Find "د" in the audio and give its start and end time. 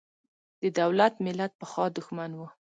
0.61-0.63